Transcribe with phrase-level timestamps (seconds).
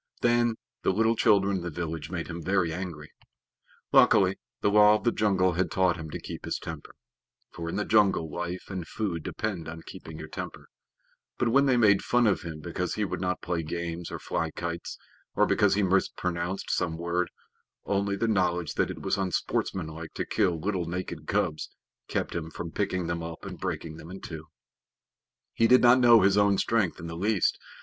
[0.21, 3.11] Then the little children in the village made him very angry.
[3.91, 6.95] Luckily, the Law of the Jungle had taught him to keep his temper,
[7.51, 10.69] for in the jungle life and food depend on keeping your temper;
[11.37, 14.49] but when they made fun of him because he would not play games or fly
[14.49, 14.97] kites,
[15.35, 17.29] or because he mispronounced some word,
[17.85, 21.69] only the knowledge that it was unsportsmanlike to kill little naked cubs
[22.07, 24.47] kept him from picking them up and breaking them in two.
[25.53, 27.59] He did not know his own strength in the least.